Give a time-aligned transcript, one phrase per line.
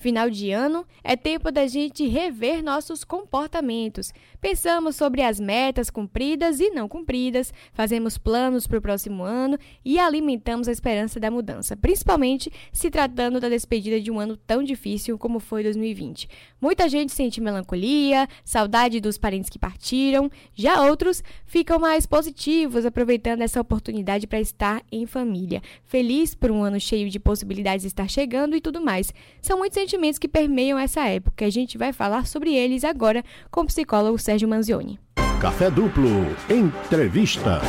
[0.00, 4.14] Final de ano é tempo da gente rever nossos comportamentos.
[4.40, 9.98] Pensamos sobre as metas cumpridas e não cumpridas, fazemos planos para o próximo ano e
[9.98, 15.18] alimentamos a esperança da mudança, principalmente se tratando da despedida de um ano tão difícil
[15.18, 16.30] como foi 2020.
[16.58, 23.42] Muita gente sente melancolia, saudade dos parentes que partiram, já outros ficam mais positivos, aproveitando
[23.42, 28.08] essa oportunidade para estar em família, feliz por um ano cheio de possibilidades de estar
[28.08, 29.12] chegando e tudo mais.
[29.42, 31.44] São muitos sentimentos que permeiam essa época.
[31.44, 35.00] A gente vai falar sobre eles agora com o psicólogo Sérgio Manzioni.
[35.40, 36.08] Café Duplo,
[36.48, 37.60] entrevista.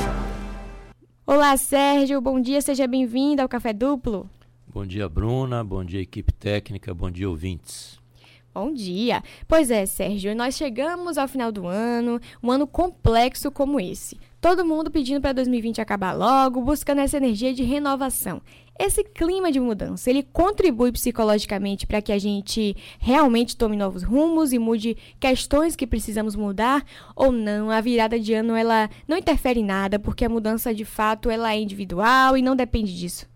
[1.26, 4.30] Olá, Sérgio, bom dia, seja bem-vindo ao Café Duplo.
[4.68, 8.00] Bom dia, Bruna, bom dia, equipe técnica, bom dia, ouvintes.
[8.54, 9.24] Bom dia!
[9.48, 14.20] Pois é, Sérgio, nós chegamos ao final do ano, um ano complexo como esse.
[14.42, 18.42] Todo mundo pedindo para 2020 acabar logo, buscando essa energia de renovação.
[18.78, 24.52] Esse clima de mudança, ele contribui psicologicamente para que a gente realmente tome novos rumos
[24.52, 26.84] e mude questões que precisamos mudar
[27.16, 27.70] ou não?
[27.70, 31.54] A virada de ano ela não interfere em nada, porque a mudança de fato ela
[31.54, 33.30] é individual e não depende disso.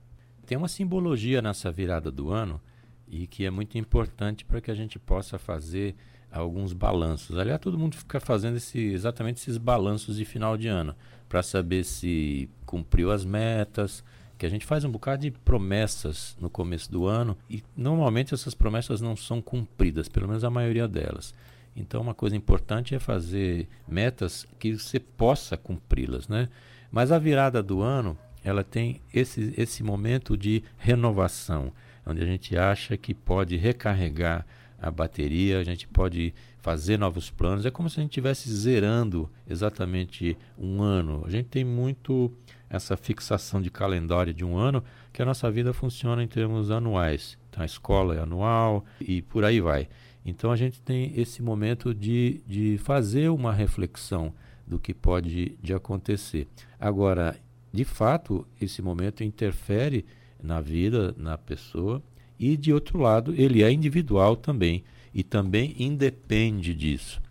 [0.44, 2.60] Tem uma simbologia nessa virada do ano
[3.08, 5.96] e que é muito importante para que a gente possa fazer
[6.40, 7.38] alguns balanços.
[7.38, 10.96] Aliás, todo mundo fica fazendo esse, exatamente esses balanços de final de ano
[11.28, 14.04] para saber se cumpriu as metas,
[14.38, 18.54] que a gente faz um bocado de promessas no começo do ano e normalmente essas
[18.54, 21.34] promessas não são cumpridas, pelo menos a maioria delas.
[21.76, 26.48] Então, uma coisa importante é fazer metas que você possa cumpri-las, né?
[26.92, 31.74] Mas a virada do ano, ela tem esse, esse momento de renovação
[32.06, 34.46] onde a gente acha que pode recarregar
[34.86, 37.66] a bateria, a gente pode fazer novos planos.
[37.66, 41.24] É como se a gente estivesse zerando exatamente um ano.
[41.26, 42.32] A gente tem muito
[42.70, 47.36] essa fixação de calendário de um ano, que a nossa vida funciona em termos anuais.
[47.50, 49.90] Então a escola é anual e por aí vai.
[50.24, 54.32] Então a gente tem esse momento de, de fazer uma reflexão
[54.68, 56.48] do que pode de acontecer.
[56.80, 57.36] Agora,
[57.74, 60.06] de fato, esse momento interfere
[60.42, 62.04] na vida, na pessoa,
[62.40, 67.22] e de outro lado, ele é individual também e também independe disso.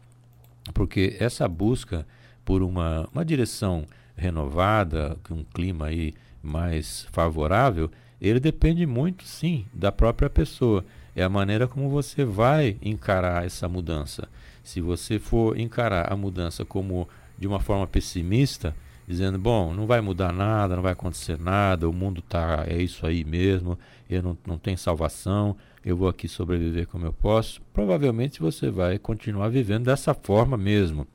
[0.73, 2.07] Porque essa busca
[2.45, 3.85] por uma, uma direção
[4.17, 10.85] renovada, um clima aí mais favorável, ele depende muito, sim, da própria pessoa.
[11.17, 14.29] É a maneira como você vai encarar essa mudança.
[14.63, 18.75] Se você for encarar a mudança como de uma forma pessimista,
[19.07, 23.07] dizendo, bom, não vai mudar nada, não vai acontecer nada, o mundo tá é isso
[23.07, 23.79] aí mesmo,
[24.09, 28.99] eu não, não tenho salvação, eu vou aqui sobreviver como eu posso, provavelmente você vai
[28.99, 31.07] continuar vivendo dessa forma mesmo.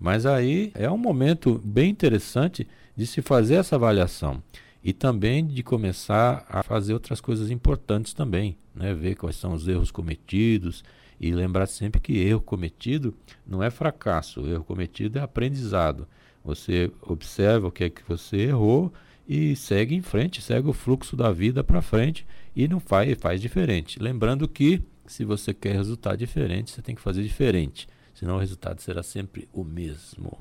[0.00, 2.66] Mas aí é um momento bem interessante
[2.96, 4.42] de se fazer essa avaliação
[4.82, 8.92] e também de começar a fazer outras coisas importantes também, né?
[8.94, 10.84] ver quais são os erros cometidos
[11.18, 13.14] e lembrar sempre que erro cometido
[13.46, 16.06] não é fracasso, erro cometido é aprendizado.
[16.44, 18.92] Você observa o que é que você errou
[19.26, 23.40] e segue em frente, segue o fluxo da vida para frente e não faz, faz
[23.40, 23.98] diferente.
[23.98, 28.80] Lembrando que se você quer resultado diferente, você tem que fazer diferente, senão o resultado
[28.80, 30.38] será sempre o mesmo.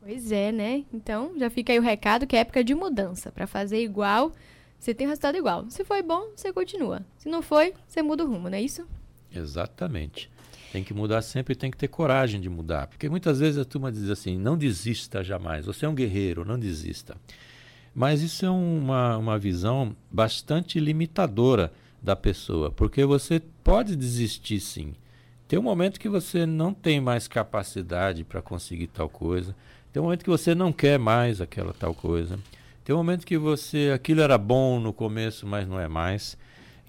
[0.00, 0.84] Pois é, né?
[0.92, 3.30] Então já fica aí o recado que é época de mudança.
[3.30, 4.32] Para fazer igual,
[4.78, 5.68] você tem resultado igual.
[5.68, 7.04] Se foi bom, você continua.
[7.18, 8.86] Se não foi, você muda o rumo, não é isso?
[9.30, 10.30] Exatamente.
[10.72, 12.86] Tem que mudar sempre, tem que ter coragem de mudar.
[12.86, 16.58] Porque muitas vezes a turma diz assim: não desista jamais, você é um guerreiro, não
[16.58, 17.16] desista.
[17.94, 24.94] Mas isso é uma, uma visão bastante limitadora da pessoa, porque você pode desistir sim.
[25.48, 29.56] Tem um momento que você não tem mais capacidade para conseguir tal coisa,
[29.92, 32.38] tem um momento que você não quer mais aquela tal coisa,
[32.84, 36.36] tem um momento que você aquilo era bom no começo, mas não é mais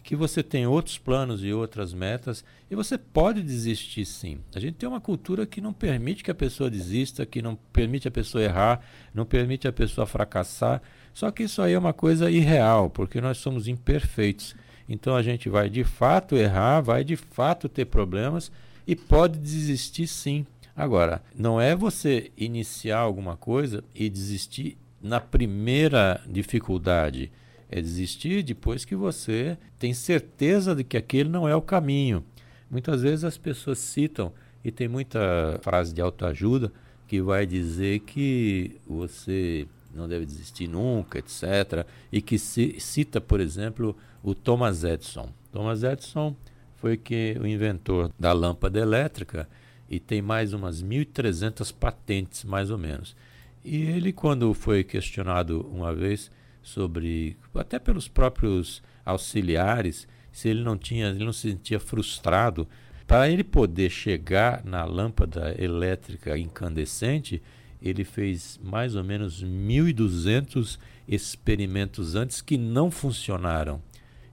[0.04, 4.40] que você tem outros planos e outras metas e você pode desistir sim.
[4.56, 8.08] A gente tem uma cultura que não permite que a pessoa desista, que não permite
[8.08, 8.82] a pessoa errar,
[9.14, 10.82] não permite a pessoa fracassar.
[11.14, 14.56] Só que isso aí é uma coisa irreal, porque nós somos imperfeitos.
[14.88, 18.52] Então a gente vai de fato errar, vai de fato ter problemas
[18.88, 20.46] e pode desistir sim.
[20.76, 27.32] Agora, não é você iniciar alguma coisa e desistir na primeira dificuldade
[27.70, 32.24] é desistir depois que você tem certeza de que aquele não é o caminho.
[32.70, 34.32] Muitas vezes as pessoas citam,
[34.64, 36.72] e tem muita frase de autoajuda
[37.08, 41.86] que vai dizer que você não deve desistir nunca, etc.
[42.12, 45.30] E que cita, por exemplo, o Thomas Edison.
[45.52, 46.36] Thomas Edison
[46.76, 49.48] foi que o inventor da lâmpada elétrica
[49.90, 53.16] e tem mais umas 1.300 patentes, mais ou menos.
[53.64, 56.30] E ele, quando foi questionado uma vez
[56.70, 62.68] sobre, até pelos próprios auxiliares, se ele não tinha, ele não se sentia frustrado.
[63.08, 67.42] Para ele poder chegar na lâmpada elétrica incandescente,
[67.82, 70.78] ele fez mais ou menos 1.200
[71.08, 73.82] experimentos antes que não funcionaram.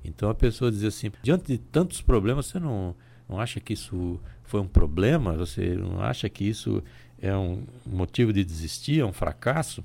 [0.05, 2.94] Então a pessoa diz assim: diante de tantos problemas, você não,
[3.29, 5.32] não acha que isso foi um problema?
[5.37, 6.82] Você não acha que isso
[7.19, 9.82] é um motivo de desistir, é um fracasso?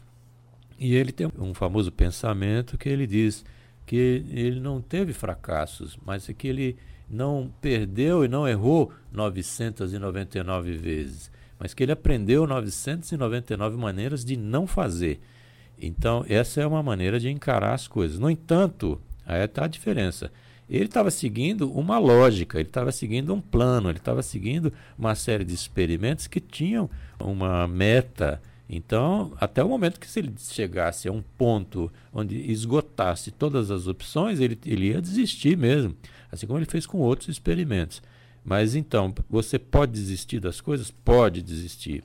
[0.81, 3.45] E ele tem um famoso pensamento que ele diz
[3.85, 6.75] que ele não teve fracassos, mas que ele
[7.07, 11.29] não perdeu e não errou 999 vezes,
[11.59, 15.21] mas que ele aprendeu 999 maneiras de não fazer.
[15.79, 18.17] Então, essa é uma maneira de encarar as coisas.
[18.17, 20.31] No entanto, aí está a diferença.
[20.67, 25.43] Ele estava seguindo uma lógica, ele estava seguindo um plano, ele estava seguindo uma série
[25.43, 26.89] de experimentos que tinham
[27.19, 28.41] uma meta.
[28.73, 33.85] Então, até o momento que se ele chegasse a um ponto onde esgotasse todas as
[33.85, 35.93] opções, ele, ele ia desistir mesmo,
[36.31, 38.01] assim como ele fez com outros experimentos.
[38.45, 40.89] Mas então, você pode desistir das coisas?
[40.89, 42.01] Pode desistir.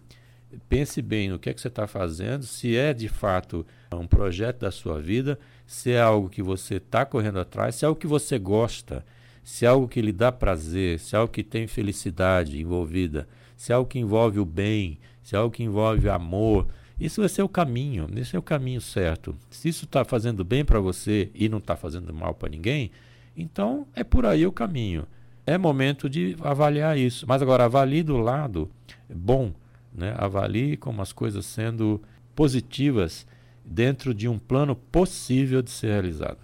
[0.68, 4.62] Pense bem no que é que você está fazendo, se é de fato um projeto
[4.62, 8.08] da sua vida, se é algo que você está correndo atrás, se é algo que
[8.08, 9.06] você gosta,
[9.44, 13.70] se é algo que lhe dá prazer, se é algo que tem felicidade envolvida, se
[13.70, 16.68] é algo que envolve o bem, se é algo que envolve amor.
[17.00, 19.34] Isso vai ser o caminho, esse é o caminho certo.
[19.50, 22.92] Se isso está fazendo bem para você e não está fazendo mal para ninguém,
[23.36, 25.04] então é por aí o caminho.
[25.44, 27.26] É momento de avaliar isso.
[27.26, 28.70] Mas agora, avalie do lado
[29.12, 29.52] bom,
[29.92, 30.14] né?
[30.16, 32.00] avalie como as coisas sendo
[32.32, 33.26] positivas
[33.64, 36.38] dentro de um plano possível de ser realizado.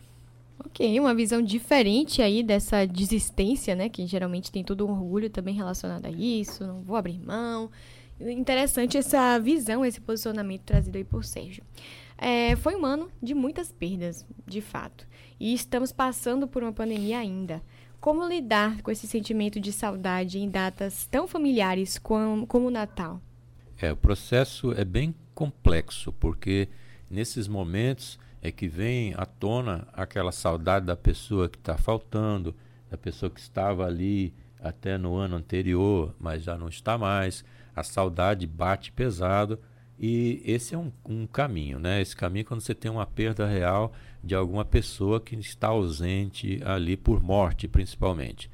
[0.59, 3.89] Ok, uma visão diferente aí dessa desistência, né?
[3.89, 7.71] Que geralmente tem todo um orgulho também relacionado a isso, não vou abrir mão.
[8.31, 11.65] Interessante essa visão, esse posicionamento trazido aí por Sérgio.
[12.17, 15.07] É, foi um ano de muitas perdas, de fato.
[15.41, 17.63] E estamos passando por uma pandemia ainda.
[18.01, 23.21] Como lidar com esse sentimento de saudade em datas tão familiares como, como o Natal?
[23.81, 26.69] É, o processo é bem complexo, porque
[27.11, 32.55] nesses momentos é que vem à tona aquela saudade da pessoa que está faltando,
[32.91, 37.45] da pessoa que estava ali até no ano anterior, mas já não está mais.
[37.75, 39.59] A saudade bate pesado
[39.99, 42.01] e esse é um, um caminho, né?
[42.01, 43.93] Esse caminho é quando você tem uma perda real
[44.23, 48.51] de alguma pessoa que está ausente ali por morte, principalmente.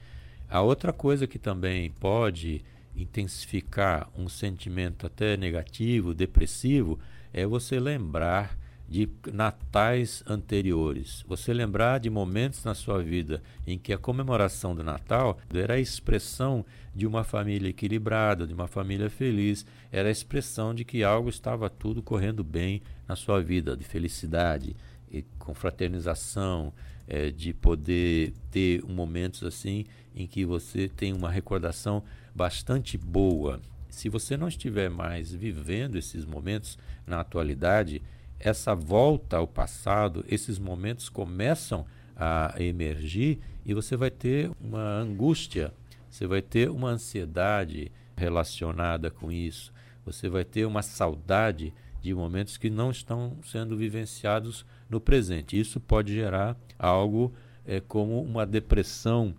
[0.50, 2.62] A outra coisa que também pode
[2.94, 6.98] intensificar um sentimento até negativo, depressivo,
[7.32, 8.57] é você lembrar
[8.88, 11.22] de natais anteriores.
[11.28, 15.80] Você lembrar de momentos na sua vida em que a comemoração do Natal era a
[15.80, 16.64] expressão
[16.94, 21.68] de uma família equilibrada, de uma família feliz, era a expressão de que algo estava
[21.68, 24.74] tudo correndo bem na sua vida, de felicidade,
[25.10, 26.72] e confraternização,
[27.06, 32.02] é, de poder ter momentos assim em que você tem uma recordação
[32.34, 33.60] bastante boa
[33.98, 38.00] se você não estiver mais vivendo esses momentos na atualidade,
[38.40, 41.86] essa volta ao passado, esses momentos começam
[42.16, 45.72] a emergir e você vai ter uma angústia,
[46.10, 49.72] você vai ter uma ansiedade relacionada com isso,
[50.04, 55.58] você vai ter uma saudade de momentos que não estão sendo vivenciados no presente.
[55.58, 57.32] Isso pode gerar algo
[57.66, 59.34] é, como uma depressão,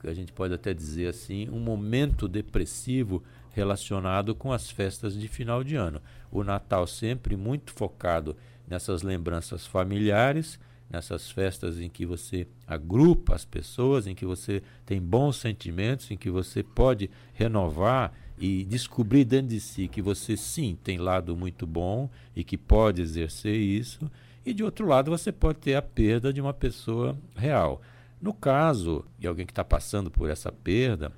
[0.00, 3.22] que a gente pode até dizer assim, um momento depressivo
[3.52, 6.00] relacionado com as festas de final de ano.
[6.30, 13.44] O Natal sempre muito focado nessas lembranças familiares, nessas festas em que você agrupa as
[13.44, 19.48] pessoas, em que você tem bons sentimentos, em que você pode renovar e descobrir dentro
[19.48, 24.10] de si que você sim tem lado muito bom e que pode exercer isso,
[24.44, 27.80] e de outro lado você pode ter a perda de uma pessoa real.
[28.20, 31.12] No caso de alguém que está passando por essa perda,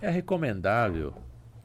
[0.00, 1.14] é recomendável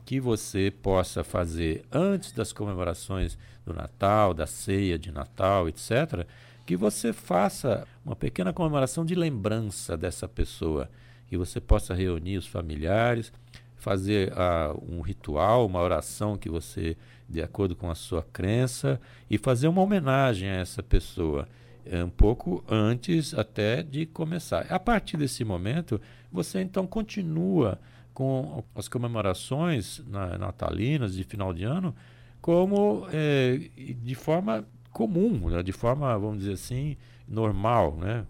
[0.06, 6.26] que você possa fazer antes das comemorações do Natal, da ceia de Natal, etc.,
[6.66, 10.90] que você faça uma pequena comemoração de lembrança dessa pessoa,
[11.28, 13.34] que você possa reunir os familiares,
[13.76, 16.96] fazer uh, um ritual, uma oração que você,
[17.28, 21.48] de acordo com a sua crença, e fazer uma homenagem a essa pessoa,
[21.86, 24.66] eh, um pouco antes até de começar.
[24.72, 27.80] A partir desse momento, você então continua
[28.16, 30.02] com as comemorações
[30.40, 31.94] natalinas de final de ano
[32.42, 35.62] como é, de forma comum, né?
[35.62, 36.96] de forma, vamos dizer assim,
[37.28, 38.26] normal, né?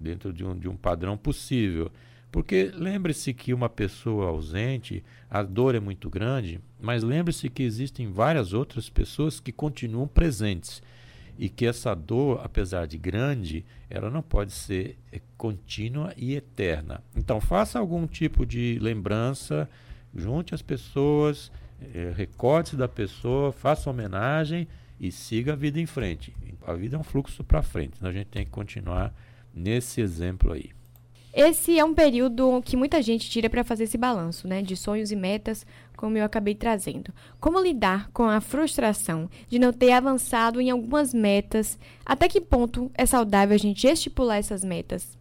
[0.00, 1.90] dentro de um, de um padrão possível.
[2.32, 8.10] Porque lembre-se que uma pessoa ausente, a dor é muito grande, mas lembre-se que existem
[8.10, 10.82] várias outras pessoas que continuam presentes.
[11.38, 17.02] E que essa dor, apesar de grande, ela não pode ser é, contínua e eterna.
[17.14, 19.68] Então, faça algum tipo de lembrança,
[20.14, 21.50] junte as pessoas,
[21.94, 24.66] é, recorde-se da pessoa, faça homenagem
[24.98, 26.34] e siga a vida em frente.
[26.66, 29.14] A vida é um fluxo para frente, então a gente tem que continuar
[29.54, 30.70] nesse exemplo aí.
[31.36, 35.12] Esse é um período que muita gente tira para fazer esse balanço, né, de sonhos
[35.12, 37.12] e metas, como eu acabei trazendo.
[37.38, 41.78] Como lidar com a frustração de não ter avançado em algumas metas?
[42.06, 45.18] Até que ponto é saudável a gente estipular essas metas?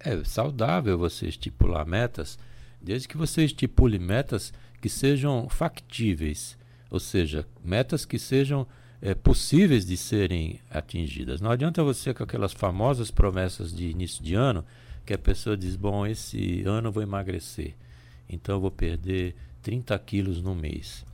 [0.00, 2.38] É saudável você estipular metas,
[2.80, 6.56] desde que você estipule metas que sejam factíveis,
[6.90, 8.66] ou seja, metas que sejam
[9.02, 11.42] é, possíveis de serem atingidas.
[11.42, 14.64] Não adianta você com aquelas famosas promessas de início de ano
[15.06, 17.74] que a pessoa diz: Bom, esse ano eu vou emagrecer,
[18.28, 21.06] então eu vou perder 30 quilos no mês.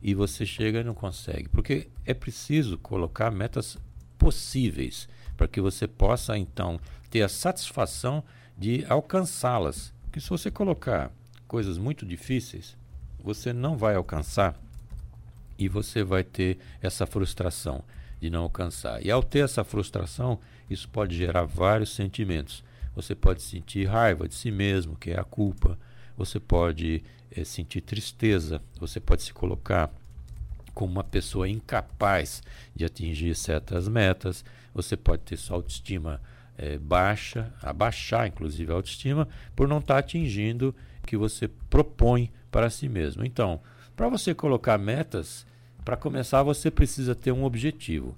[0.00, 3.76] E você chega e não consegue, porque é preciso colocar metas
[4.16, 6.78] possíveis para que você possa então
[7.10, 8.22] ter a satisfação
[8.56, 9.92] de alcançá-las.
[10.04, 11.10] Porque se você colocar
[11.48, 12.76] coisas muito difíceis,
[13.18, 14.54] você não vai alcançar
[15.58, 17.82] e você vai ter essa frustração
[18.20, 19.04] de não alcançar.
[19.04, 20.38] E ao ter essa frustração,
[20.70, 22.62] isso pode gerar vários sentimentos.
[22.94, 25.78] Você pode sentir raiva de si mesmo, que é a culpa.
[26.16, 28.60] Você pode é, sentir tristeza.
[28.80, 29.90] Você pode se colocar
[30.74, 32.42] como uma pessoa incapaz
[32.74, 34.44] de atingir certas metas.
[34.74, 36.20] Você pode ter sua autoestima
[36.56, 42.30] é, baixa, abaixar inclusive a autoestima, por não estar tá atingindo o que você propõe
[42.50, 43.24] para si mesmo.
[43.24, 43.60] Então,
[43.96, 45.46] para você colocar metas,
[45.84, 48.16] para começar você precisa ter um objetivo.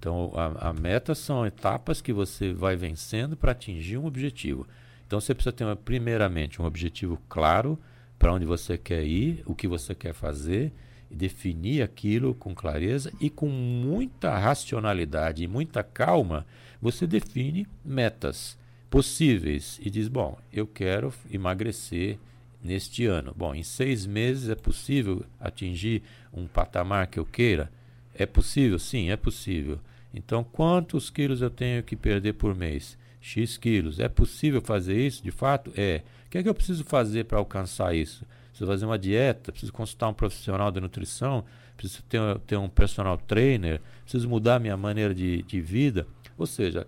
[0.00, 4.66] Então, a, a meta são etapas que você vai vencendo para atingir um objetivo.
[5.06, 7.78] Então, você precisa ter, primeiramente, um objetivo claro
[8.18, 10.72] para onde você quer ir, o que você quer fazer,
[11.10, 16.46] e definir aquilo com clareza e com muita racionalidade e muita calma,
[16.80, 18.56] você define metas
[18.88, 22.18] possíveis e diz: Bom, eu quero emagrecer
[22.62, 23.34] neste ano.
[23.36, 26.02] Bom, em seis meses é possível atingir
[26.32, 27.70] um patamar que eu queira?
[28.14, 28.78] É possível?
[28.78, 29.78] Sim, é possível.
[30.12, 32.98] Então, quantos quilos eu tenho que perder por mês?
[33.20, 34.00] X quilos.
[34.00, 35.22] É possível fazer isso?
[35.22, 36.02] De fato, é.
[36.26, 38.24] O que é que eu preciso fazer para alcançar isso?
[38.48, 39.52] Preciso fazer uma dieta?
[39.52, 41.44] Preciso consultar um profissional de nutrição?
[41.76, 43.80] Preciso ter, ter um personal trainer?
[44.02, 46.06] Preciso mudar minha maneira de, de vida?
[46.36, 46.86] Ou seja,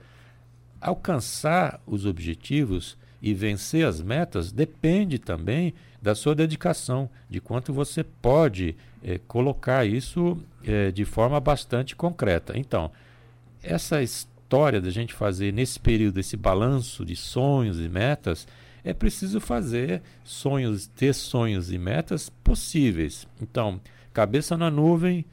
[0.81, 8.03] alcançar os objetivos e vencer as metas depende também da sua dedicação, de quanto você
[8.03, 12.59] pode é, colocar isso é, de forma bastante concreta.
[12.59, 12.91] Então,
[13.63, 18.47] essa história da gente fazer nesse período esse balanço de sonhos e metas,
[18.85, 23.27] é preciso fazer sonhos, ter sonhos e metas possíveis.
[23.41, 23.81] Então,
[24.13, 25.25] cabeça na nuvem,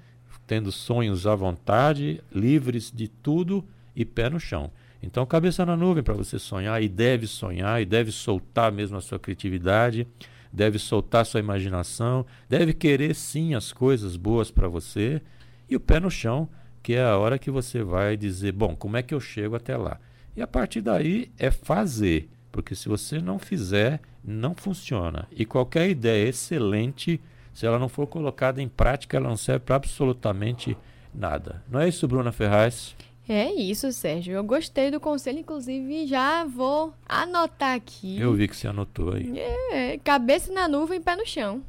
[0.45, 4.71] tendo sonhos à vontade, livres de tudo e pé no chão.
[5.01, 9.01] Então, cabeça na nuvem para você sonhar e deve sonhar e deve soltar mesmo a
[9.01, 10.07] sua criatividade,
[10.51, 15.21] deve soltar a sua imaginação, deve querer sim as coisas boas para você
[15.69, 16.49] e o pé no chão
[16.89, 19.77] que é a hora que você vai dizer, bom, como é que eu chego até
[19.77, 19.99] lá?
[20.35, 25.27] E a partir daí é fazer, porque se você não fizer, não funciona.
[25.31, 27.21] E qualquer ideia excelente,
[27.53, 30.75] se ela não for colocada em prática, ela não serve para absolutamente
[31.13, 31.63] nada.
[31.69, 32.95] Não é isso, Bruna Ferraz?
[33.27, 34.33] É isso, Sérgio.
[34.33, 38.19] Eu gostei do conselho, inclusive já vou anotar aqui.
[38.19, 39.37] Eu vi que você anotou aí.
[39.71, 41.61] É, cabeça na nuvem, pé no chão.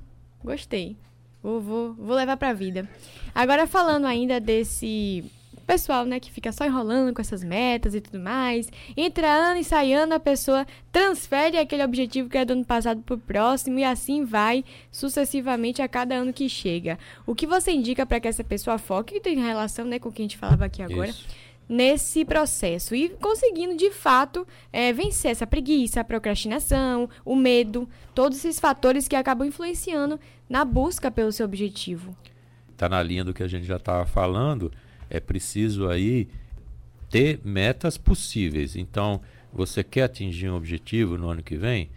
[0.42, 0.96] Gostei.
[1.42, 2.88] Vou, vou, vou levar pra vida.
[3.34, 5.24] Agora, falando ainda desse
[5.70, 8.68] pessoal, né, que fica só enrolando com essas metas e tudo mais.
[8.96, 13.00] Entra ano e sai ano, a pessoa transfere aquele objetivo que era do ano passado
[13.02, 16.98] pro próximo e assim vai sucessivamente a cada ano que chega.
[17.24, 20.12] O que você indica para que essa pessoa foque, que tem relação, né, com o
[20.12, 21.10] que a gente falava aqui agora?
[21.10, 27.88] Isso nesse processo e conseguindo de fato é, vencer essa preguiça, a procrastinação, o medo,
[28.12, 30.18] todos esses fatores que acabam influenciando
[30.50, 32.16] na busca pelo seu objetivo.
[32.72, 34.72] Está na linha do que a gente já estava falando,
[35.08, 36.28] é preciso aí
[37.08, 38.74] ter metas possíveis.
[38.74, 39.20] Então,
[39.52, 41.88] você quer atingir um objetivo no ano que vem?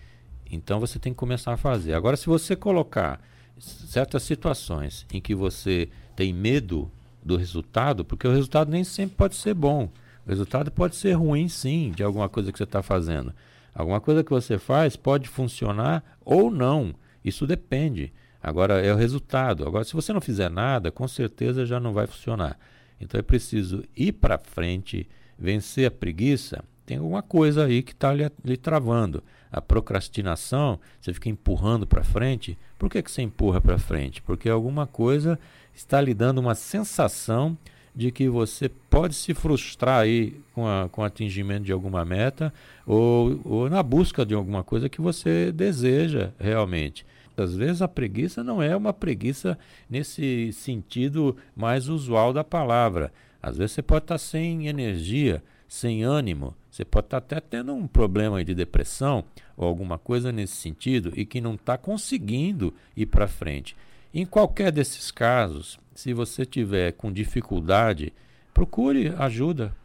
[0.49, 1.93] Então você tem que começar a fazer.
[1.93, 3.19] Agora, se você colocar
[3.57, 6.91] certas situações em que você tem medo
[7.23, 9.89] do resultado, porque o resultado nem sempre pode ser bom.
[10.25, 13.33] O resultado pode ser ruim, sim, de alguma coisa que você está fazendo.
[13.73, 16.93] Alguma coisa que você faz pode funcionar ou não.
[17.23, 18.13] Isso depende.
[18.43, 19.65] Agora é o resultado.
[19.65, 22.59] Agora, se você não fizer nada, com certeza já não vai funcionar.
[22.99, 25.07] Então é preciso ir para frente,
[25.39, 26.61] vencer a preguiça.
[26.85, 29.23] Tem alguma coisa aí que está lhe, lhe, travando.
[29.49, 32.57] A procrastinação, você fica empurrando para frente.
[32.77, 34.21] Por que, que você empurra para frente?
[34.21, 35.39] Porque alguma coisa
[35.73, 37.57] está lhe dando uma sensação
[37.95, 42.53] de que você pode se frustrar aí com, a, com o atingimento de alguma meta
[42.85, 47.05] ou, ou na busca de alguma coisa que você deseja realmente.
[47.35, 49.57] Às vezes a preguiça não é uma preguiça
[49.89, 53.11] nesse sentido mais usual da palavra.
[53.41, 57.87] Às vezes você pode estar sem energia, sem ânimo, você pode estar até tendo um
[57.87, 59.23] problema de depressão
[59.57, 63.75] ou alguma coisa nesse sentido e que não está conseguindo ir para frente.
[64.13, 68.13] Em qualquer desses casos, se você tiver com dificuldade,
[68.53, 69.75] procure ajuda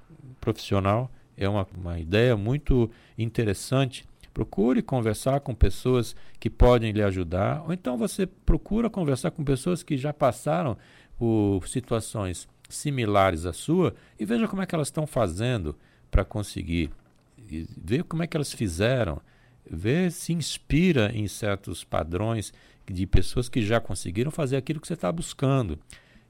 [0.40, 1.10] profissional.
[1.36, 4.04] É uma, uma ideia muito interessante.
[4.32, 9.82] Procure conversar com pessoas que podem lhe ajudar, ou então você procura conversar com pessoas
[9.82, 10.76] que já passaram
[11.18, 15.76] por situações similares à sua e veja como é que elas estão fazendo
[16.10, 16.90] para conseguir.
[17.50, 19.20] E ver como é que elas fizeram.
[19.70, 22.52] Ver se inspira em certos padrões
[22.86, 25.78] de pessoas que já conseguiram fazer aquilo que você está buscando.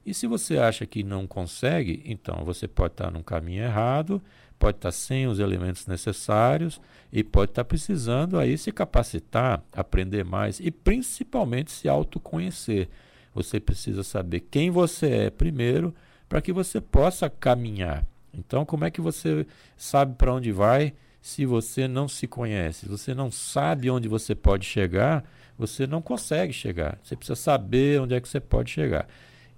[0.05, 4.21] E se você acha que não consegue, então você pode estar num caminho errado,
[4.57, 10.59] pode estar sem os elementos necessários e pode estar precisando aí se capacitar, aprender mais
[10.59, 12.89] e principalmente se autoconhecer.
[13.33, 15.93] Você precisa saber quem você é primeiro
[16.27, 18.05] para que você possa caminhar.
[18.33, 22.87] Então, como é que você sabe para onde vai se você não se conhece?
[22.87, 25.23] Você não sabe onde você pode chegar,
[25.57, 26.99] você não consegue chegar.
[27.03, 29.07] Você precisa saber onde é que você pode chegar.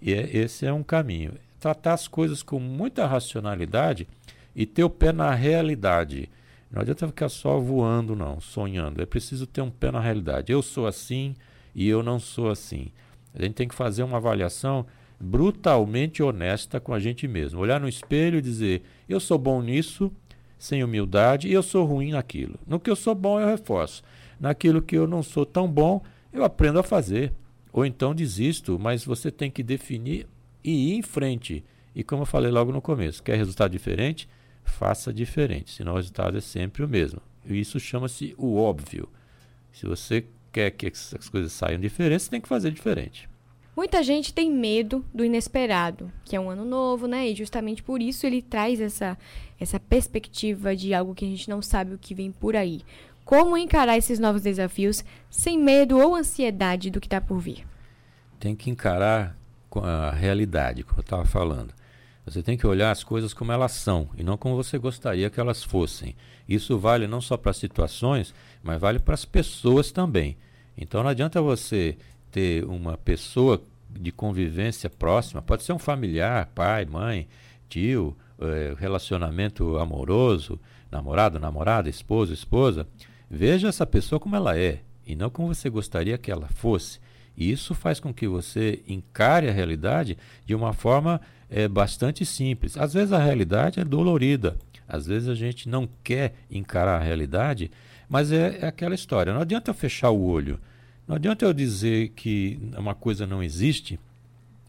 [0.01, 1.33] E é, esse é um caminho.
[1.59, 4.07] Tratar as coisas com muita racionalidade
[4.55, 6.29] e ter o pé na realidade.
[6.71, 9.01] Não adianta ficar só voando, não, sonhando.
[9.01, 10.51] É preciso ter um pé na realidade.
[10.51, 11.35] Eu sou assim
[11.75, 12.87] e eu não sou assim.
[13.33, 14.85] A gente tem que fazer uma avaliação
[15.19, 17.59] brutalmente honesta com a gente mesmo.
[17.59, 20.11] Olhar no espelho e dizer: eu sou bom nisso,
[20.57, 22.59] sem humildade, e eu sou ruim naquilo.
[22.65, 24.01] No que eu sou bom, eu reforço
[24.41, 26.01] naquilo que eu não sou tão bom,
[26.33, 27.31] eu aprendo a fazer.
[27.71, 30.27] Ou então desisto, mas você tem que definir
[30.63, 31.63] e ir em frente.
[31.95, 34.27] E como eu falei logo no começo, quer resultado diferente?
[34.63, 37.21] Faça diferente, senão o resultado é sempre o mesmo.
[37.45, 39.09] E isso chama-se o óbvio.
[39.71, 43.29] Se você quer que as coisas saiam diferentes, tem que fazer diferente.
[43.75, 47.29] Muita gente tem medo do inesperado, que é um ano novo, né?
[47.29, 49.17] E justamente por isso ele traz essa,
[49.57, 52.81] essa perspectiva de algo que a gente não sabe o que vem por aí.
[53.31, 57.65] Como encarar esses novos desafios sem medo ou ansiedade do que está por vir?
[58.37, 59.37] Tem que encarar
[59.73, 61.73] a realidade, como eu estava falando.
[62.25, 65.39] Você tem que olhar as coisas como elas são e não como você gostaria que
[65.39, 66.13] elas fossem.
[66.45, 70.35] Isso vale não só para situações, mas vale para as pessoas também.
[70.77, 71.97] Então não adianta você
[72.33, 77.29] ter uma pessoa de convivência próxima, pode ser um familiar, pai, mãe,
[77.69, 80.59] tio, eh, relacionamento amoroso,
[80.91, 82.85] namorado, namorada, esposo, esposa,
[83.33, 86.99] Veja essa pessoa como ela é e não como você gostaria que ela fosse.
[87.37, 92.75] E isso faz com que você encare a realidade de uma forma é, bastante simples.
[92.75, 97.71] Às vezes a realidade é dolorida, às vezes a gente não quer encarar a realidade,
[98.09, 99.33] mas é, é aquela história.
[99.33, 100.59] Não adianta eu fechar o olho,
[101.07, 103.97] não adianta eu dizer que uma coisa não existe,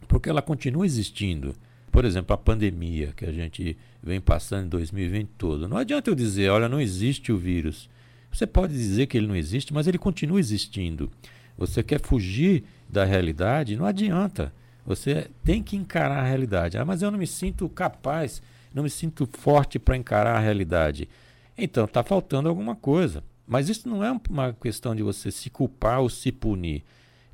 [0.06, 1.52] porque ela continua existindo.
[1.90, 5.68] Por exemplo, a pandemia que a gente vem passando em 2020 todo.
[5.68, 7.90] Não adianta eu dizer, olha, não existe o vírus.
[8.32, 11.10] Você pode dizer que ele não existe, mas ele continua existindo.
[11.56, 13.76] Você quer fugir da realidade?
[13.76, 14.52] Não adianta.
[14.84, 16.78] Você tem que encarar a realidade.
[16.78, 18.42] Ah, mas eu não me sinto capaz,
[18.74, 21.08] não me sinto forte para encarar a realidade.
[21.56, 23.22] Então, está faltando alguma coisa.
[23.46, 26.82] Mas isso não é uma questão de você se culpar ou se punir.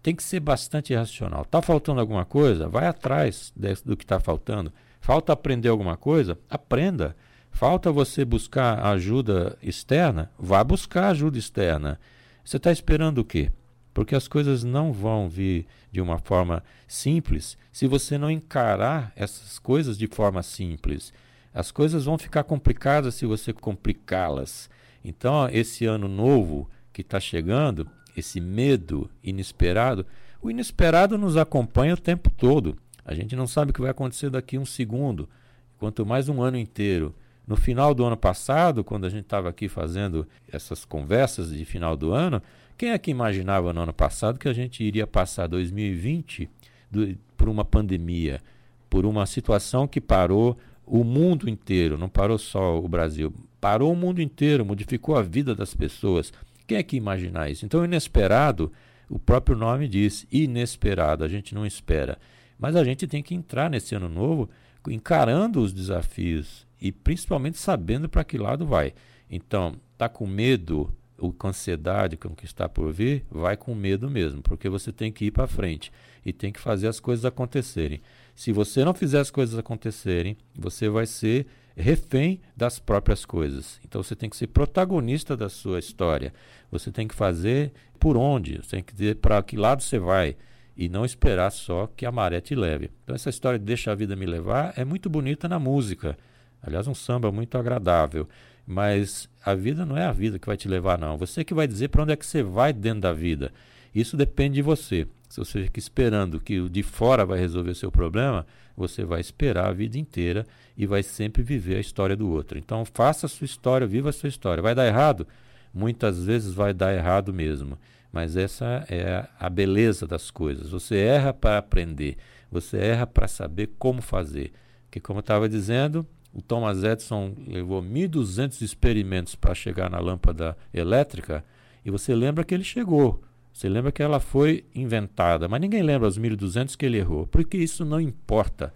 [0.02, 1.42] Tem que ser bastante racional.
[1.42, 2.68] Está faltando alguma coisa?
[2.68, 3.52] Vai atrás
[3.84, 4.72] do que está faltando.
[5.00, 6.38] Falta aprender alguma coisa?
[6.50, 7.16] Aprenda.
[7.58, 10.30] Falta você buscar ajuda externa?
[10.38, 11.98] Vá buscar ajuda externa.
[12.44, 13.50] Você está esperando o quê?
[13.92, 19.58] Porque as coisas não vão vir de uma forma simples se você não encarar essas
[19.58, 21.12] coisas de forma simples.
[21.52, 24.70] As coisas vão ficar complicadas se você complicá-las.
[25.04, 30.06] Então, esse ano novo que está chegando, esse medo inesperado,
[30.40, 32.78] o inesperado nos acompanha o tempo todo.
[33.04, 35.28] A gente não sabe o que vai acontecer daqui um segundo,
[35.76, 37.12] quanto mais um ano inteiro.
[37.48, 41.96] No final do ano passado, quando a gente estava aqui fazendo essas conversas de final
[41.96, 42.42] do ano,
[42.76, 46.46] quem é que imaginava no ano passado que a gente iria passar 2020
[46.90, 48.42] do, por uma pandemia,
[48.90, 53.96] por uma situação que parou o mundo inteiro, não parou só o Brasil, parou o
[53.96, 56.30] mundo inteiro, modificou a vida das pessoas.
[56.66, 57.64] Quem é que imaginar isso?
[57.64, 58.70] Então, inesperado,
[59.08, 62.18] o próprio nome diz, inesperado, a gente não espera.
[62.58, 64.50] Mas a gente tem que entrar nesse ano novo
[64.86, 68.94] encarando os desafios e principalmente sabendo para que lado vai.
[69.30, 73.74] Então, tá com medo, ou com ansiedade com o que está por vir, vai com
[73.74, 75.90] medo mesmo, porque você tem que ir para frente
[76.24, 78.00] e tem que fazer as coisas acontecerem.
[78.34, 83.80] Se você não fizer as coisas acontecerem, você vai ser refém das próprias coisas.
[83.84, 86.32] Então você tem que ser protagonista da sua história.
[86.70, 90.36] Você tem que fazer por onde, você tem que dizer para que lado você vai
[90.76, 92.90] e não esperar só que a maré te leve.
[93.02, 96.16] Então essa história de deixa a vida me levar é muito bonita na música.
[96.62, 98.28] Aliás, um samba muito agradável.
[98.66, 101.16] Mas a vida não é a vida que vai te levar, não.
[101.16, 103.50] Você que vai dizer para onde é que você vai dentro da vida.
[103.94, 105.06] Isso depende de você.
[105.28, 109.68] Se você fica esperando que o de fora vai resolver seu problema, você vai esperar
[109.68, 112.58] a vida inteira e vai sempre viver a história do outro.
[112.58, 114.62] Então, faça a sua história, viva a sua história.
[114.62, 115.26] Vai dar errado?
[115.72, 117.78] Muitas vezes vai dar errado mesmo.
[118.12, 120.70] Mas essa é a beleza das coisas.
[120.70, 122.16] Você erra para aprender,
[122.50, 124.52] você erra para saber como fazer.
[124.90, 130.56] Que, como eu estava dizendo, o Thomas Edison levou 1.200 experimentos para chegar na lâmpada
[130.72, 131.44] elétrica
[131.84, 133.22] e você lembra que ele chegou.
[133.52, 137.56] Você lembra que ela foi inventada, mas ninguém lembra os 1.200 que ele errou, porque
[137.56, 138.72] isso não importa.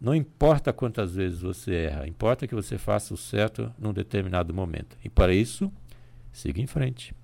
[0.00, 4.96] Não importa quantas vezes você erra, importa que você faça o certo num determinado momento.
[5.04, 5.72] E para isso,
[6.30, 7.14] siga em frente.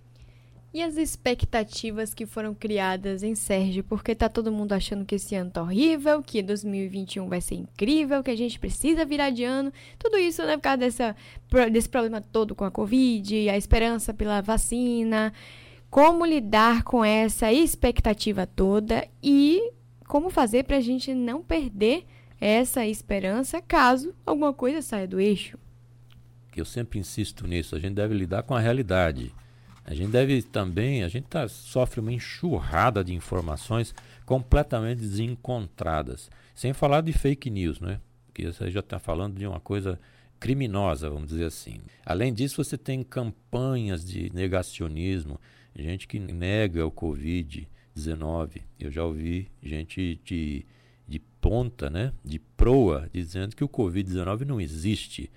[0.75, 3.85] E as expectativas que foram criadas em Sérgio?
[3.85, 8.25] Porque tá todo mundo achando que esse ano tá horrível, que 2021 vai ser incrível,
[8.25, 9.73] que a gente precisa virar de ano.
[9.97, 11.17] Tudo isso, né, por causa dessa,
[11.71, 15.33] desse problema todo com a Covid, a esperança pela vacina.
[15.89, 19.71] Como lidar com essa expectativa toda e
[20.09, 22.05] como fazer para a gente não perder
[22.41, 25.57] essa esperança caso alguma coisa saia do eixo?
[26.57, 29.33] Eu sempre insisto nisso, a gente deve lidar com a realidade.
[29.85, 33.95] A gente deve também, a gente tá, sofre uma enxurrada de informações
[34.25, 36.31] completamente desencontradas.
[36.55, 38.01] Sem falar de fake news, né?
[38.27, 40.01] Porque você já está falando de uma coisa
[40.41, 41.81] criminosa, vamos dizer assim.
[42.05, 45.39] Além disso, você tem campanhas de negacionismo,
[45.77, 48.63] gente que nega o Covid-19.
[48.81, 50.67] Eu já ouvi gente de,
[51.07, 52.13] de ponta, né?
[52.25, 55.31] de proa, dizendo que o Covid-19 não existe.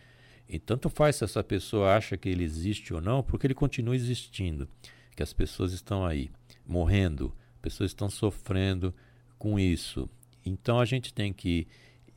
[0.49, 3.95] E tanto faz se essa pessoa acha que ele existe ou não, porque ele continua
[3.95, 4.67] existindo.
[5.15, 6.31] Que as pessoas estão aí
[6.65, 8.93] morrendo, pessoas estão sofrendo
[9.37, 10.09] com isso.
[10.45, 11.67] Então a gente tem que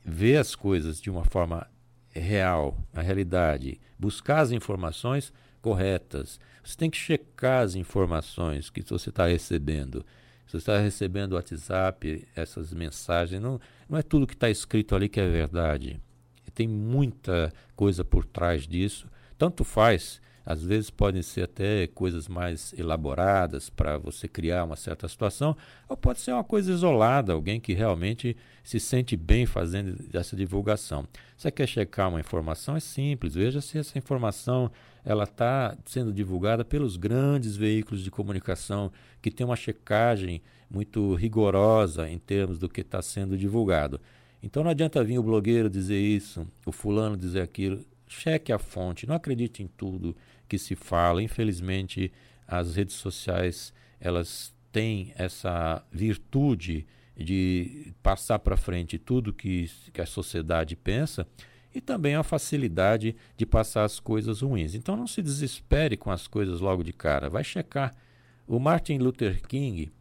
[0.03, 1.67] ver as coisas de uma forma
[2.09, 6.39] real, a realidade, buscar as informações corretas.
[6.63, 10.05] Você tem que checar as informações que você está recebendo.
[10.45, 15.09] Se você está recebendo WhatsApp, essas mensagens, não, não é tudo que está escrito ali
[15.09, 15.99] que é verdade
[16.51, 19.07] tem muita coisa por trás disso.
[19.37, 25.07] Tanto faz, às vezes podem ser até coisas mais elaboradas para você criar uma certa
[25.07, 25.55] situação,
[25.87, 31.07] ou pode ser uma coisa isolada, alguém que realmente se sente bem fazendo essa divulgação.
[31.37, 32.75] Você quer checar uma informação?
[32.75, 34.71] É simples, veja se essa informação
[35.03, 42.09] ela está sendo divulgada pelos grandes veículos de comunicação que tem uma checagem muito rigorosa
[42.09, 43.99] em termos do que está sendo divulgado.
[44.41, 47.85] Então não adianta vir o blogueiro dizer isso, o fulano dizer aquilo.
[48.07, 50.15] Cheque a fonte, não acredite em tudo
[50.47, 51.23] que se fala.
[51.23, 52.11] Infelizmente,
[52.47, 60.05] as redes sociais elas têm essa virtude de passar para frente tudo que, que a
[60.05, 61.27] sociedade pensa
[61.73, 64.75] e também a facilidade de passar as coisas ruins.
[64.75, 67.93] Então não se desespere com as coisas logo de cara, vai checar.
[68.47, 69.91] O Martin Luther King,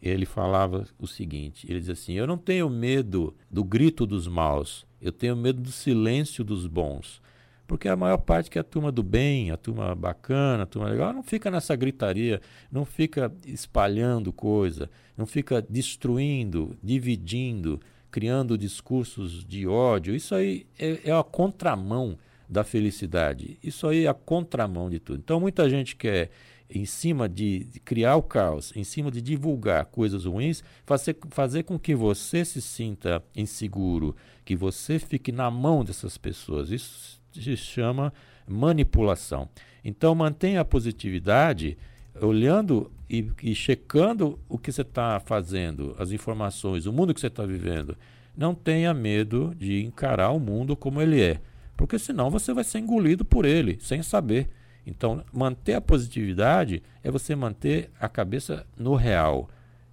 [0.00, 4.86] ele falava o seguinte: ele diz assim, eu não tenho medo do grito dos maus,
[5.00, 7.20] eu tenho medo do silêncio dos bons.
[7.66, 10.88] Porque a maior parte que é a turma do bem, a turma bacana, a turma
[10.88, 12.40] legal, não fica nessa gritaria,
[12.72, 17.78] não fica espalhando coisa, não fica destruindo, dividindo,
[18.10, 20.14] criando discursos de ódio.
[20.14, 22.16] Isso aí é, é a contramão
[22.48, 23.58] da felicidade.
[23.62, 25.18] Isso aí é a contramão de tudo.
[25.18, 26.30] Então muita gente quer
[26.70, 31.78] em cima de, criar o caos, em cima de divulgar coisas ruins, fazer, fazer com
[31.78, 36.70] que você se sinta inseguro, que você fique na mão dessas pessoas.
[36.70, 38.12] Isso se chama
[38.46, 39.48] manipulação.
[39.84, 41.78] Então mantenha a positividade,
[42.20, 47.28] olhando e, e checando o que você está fazendo, as informações, o mundo que você
[47.28, 47.96] está vivendo.
[48.36, 51.40] Não tenha medo de encarar o mundo como ele é,
[51.76, 54.48] porque senão você vai ser engolido por ele, sem saber.
[54.86, 59.48] Então, manter a positividade é você manter a cabeça no real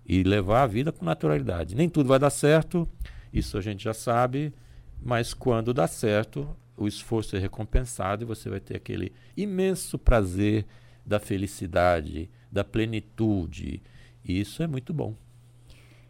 [0.06, 1.76] e levar a vida com naturalidade.
[1.76, 2.88] Nem tudo vai dar certo,
[3.34, 4.54] isso a gente já sabe,
[5.02, 10.66] mas quando dá certo, o esforço é recompensado e você vai ter aquele imenso prazer
[11.06, 13.82] da felicidade, da plenitude.
[14.24, 15.16] E isso é muito bom.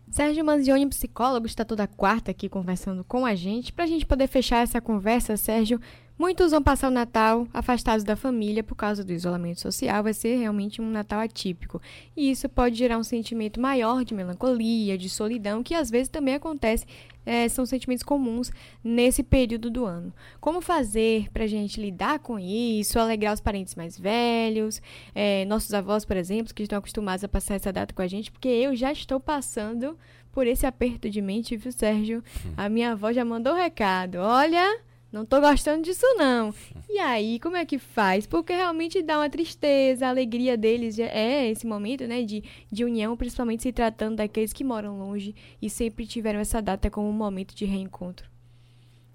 [0.10, 3.74] Sérgio Manzioni, psicólogo, está toda quarta aqui conversando com a gente.
[3.74, 5.82] Para a gente poder fechar essa conversa, Sérgio,
[6.18, 10.38] Muitos vão passar o Natal afastados da família por causa do isolamento social, vai ser
[10.38, 11.82] realmente um Natal atípico.
[12.16, 16.36] E isso pode gerar um sentimento maior de melancolia, de solidão, que às vezes também
[16.36, 16.86] acontece,
[17.26, 18.50] é, são sentimentos comuns
[18.82, 20.14] nesse período do ano.
[20.40, 24.82] Como fazer para a gente lidar com isso, alegrar os parentes mais velhos,
[25.14, 28.32] é, nossos avós, por exemplo, que estão acostumados a passar essa data com a gente,
[28.32, 29.98] porque eu já estou passando
[30.32, 32.24] por esse aperto de mente, viu, Sérgio?
[32.46, 32.54] Hum.
[32.56, 34.18] A minha avó já mandou o recado.
[34.18, 34.85] Olha
[35.16, 36.54] não tô gostando disso não.
[36.90, 38.28] E aí, como é que faz?
[38.28, 43.16] Porque realmente dá uma tristeza, a alegria deles é esse momento, né, de, de união,
[43.16, 47.56] principalmente se tratando daqueles que moram longe e sempre tiveram essa data como um momento
[47.56, 48.30] de reencontro.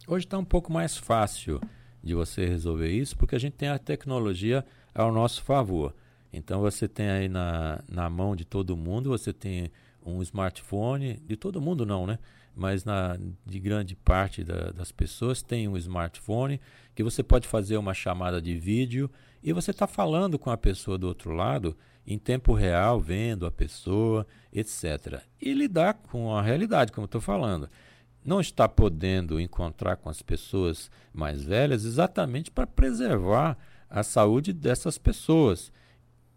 [0.08, 1.60] Hoje está um pouco mais fácil
[2.02, 5.94] de você resolver isso, porque a gente tem a tecnologia ao nosso favor.
[6.32, 9.70] Então você tem aí na, na mão de todo mundo, você tem
[10.02, 12.18] um smartphone, de todo mundo não, né?
[12.60, 16.60] Mas na, de grande parte da, das pessoas tem um smartphone
[16.94, 19.10] que você pode fazer uma chamada de vídeo
[19.42, 21.74] e você está falando com a pessoa do outro lado
[22.06, 25.22] em tempo real, vendo a pessoa, etc.
[25.40, 27.66] E lidar com a realidade, como estou falando.
[28.22, 33.56] Não está podendo encontrar com as pessoas mais velhas exatamente para preservar
[33.88, 35.72] a saúde dessas pessoas.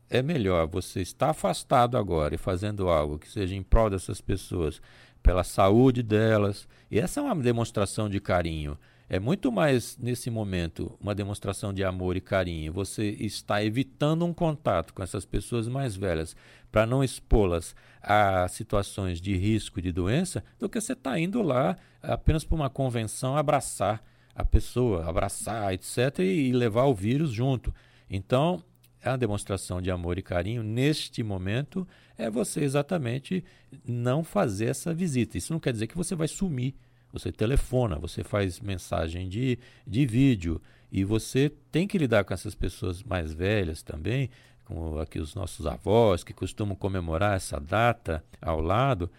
[0.10, 4.82] É melhor você estar afastado agora e fazendo algo que seja em prol dessas pessoas
[5.24, 6.68] pela saúde delas.
[6.92, 8.78] E essa é uma demonstração de carinho.
[9.10, 12.74] É muito mais, nesse momento, uma demonstração de amor e carinho.
[12.74, 16.36] Você está evitando um contato com essas pessoas mais velhas
[16.72, 21.78] para não expô-las a situações de risco de doença, do que você está indo lá
[22.02, 24.04] apenas para uma convenção abraçar
[24.36, 27.74] a pessoa, abraçar, etc., e levar o vírus junto.
[28.10, 28.64] Então,
[29.10, 31.88] a demonstração de amor e carinho neste momento
[32.18, 33.44] é você exatamente
[33.86, 35.38] não fazer essa visita.
[35.38, 36.76] Isso não quer dizer que você vai sumir.
[37.12, 40.60] Você telefona, você faz mensagem de, de vídeo
[40.92, 44.30] e você tem que lidar com essas pessoas mais velhas também,
[44.66, 49.12] como aqui os nossos avós que costumam comemorar essa data ao lado.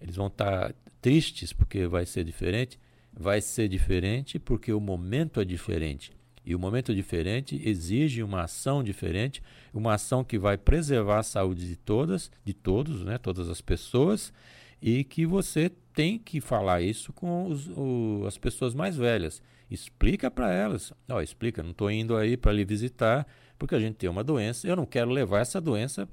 [0.00, 2.78] Eles vão estar tristes porque vai ser diferente.
[3.12, 6.12] Vai ser diferente porque o momento é diferente.
[6.46, 9.42] E o momento diferente exige uma ação diferente,
[9.74, 14.32] uma ação que vai preservar a saúde de todas, de todos, né, todas as pessoas,
[14.80, 19.42] e que você tem que falar isso com os, o, as pessoas mais velhas.
[19.68, 20.92] Explica para elas.
[21.08, 23.26] Oh, explica, não estou indo aí para lhe visitar
[23.58, 26.08] porque a gente tem uma doença, eu não quero levar essa doença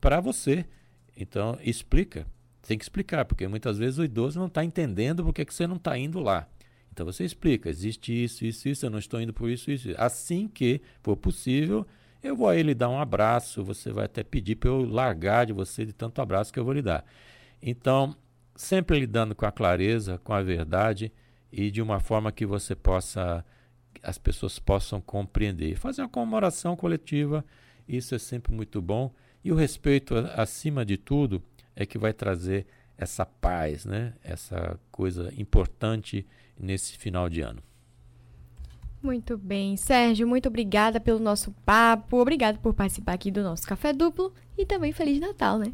[0.00, 0.64] para você.
[1.16, 2.26] Então, explica.
[2.66, 5.76] Tem que explicar, porque muitas vezes o idoso não está entendendo porque que você não
[5.76, 6.46] está indo lá.
[6.98, 9.90] Então você explica, existe isso, isso, isso, eu não estou indo por isso, isso.
[9.96, 11.86] Assim que for possível,
[12.20, 15.52] eu vou aí lhe dar um abraço, você vai até pedir para eu largar de
[15.52, 17.04] você de tanto abraço que eu vou lhe dar.
[17.62, 18.16] Então,
[18.56, 21.12] sempre lidando com a clareza, com a verdade
[21.52, 23.44] e de uma forma que você possa,
[24.02, 25.76] as pessoas possam compreender.
[25.76, 27.44] Fazer uma comemoração coletiva,
[27.86, 29.14] isso é sempre muito bom.
[29.44, 31.40] E o respeito, acima de tudo,
[31.76, 32.66] é que vai trazer
[32.98, 34.12] essa paz, né?
[34.22, 36.26] essa coisa importante
[36.58, 37.62] nesse final de ano.
[39.00, 43.92] Muito bem, Sérgio, muito obrigada pelo nosso papo, obrigado por participar aqui do nosso Café
[43.92, 45.70] Duplo e também Feliz Natal, né?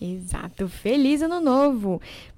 [0.00, 2.00] Exato, feliz ano novo.